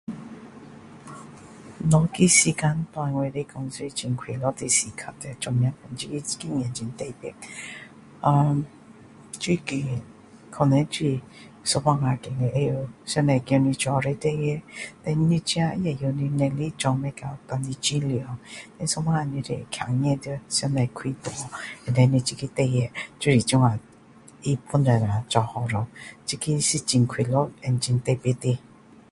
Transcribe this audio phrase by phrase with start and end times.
[1.91, 7.35] 哪一个时间对我来说是很快乐的时间了做么这个经验很特别
[8.21, 8.65] 呃
[9.33, 10.01] 最近
[10.49, 11.21] 可能就是
[11.63, 11.85] 觉得
[13.05, 14.61] 上帝知道你做的事情
[15.03, 17.07] then 你自己也会知道你的能力做不
[17.47, 18.39] 到你尽量
[18.79, 22.89] 有时候你就是会看见到上帝开门 then 你这个事情
[23.19, 23.79] 就是这样
[24.43, 25.87] 他帮助一下做好了
[26.25, 28.57] 这个是很快乐和特别的